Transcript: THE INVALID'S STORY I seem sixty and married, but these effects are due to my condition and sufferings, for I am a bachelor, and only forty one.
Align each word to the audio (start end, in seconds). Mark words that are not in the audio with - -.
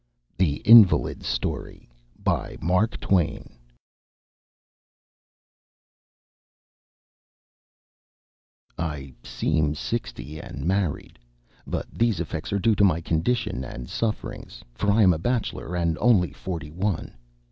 THE 0.35 0.63
INVALID'S 0.65 1.27
STORY 1.27 1.87
I 2.25 2.57
seem 9.21 9.75
sixty 9.75 10.39
and 10.41 10.65
married, 10.65 11.19
but 11.67 11.85
these 11.93 12.19
effects 12.19 12.51
are 12.51 12.57
due 12.57 12.73
to 12.77 12.83
my 12.83 12.99
condition 12.99 13.63
and 13.63 13.87
sufferings, 13.87 14.63
for 14.73 14.89
I 14.91 15.03
am 15.03 15.13
a 15.13 15.19
bachelor, 15.19 15.75
and 15.75 15.99
only 15.99 16.33
forty 16.33 16.71
one. 16.71 17.13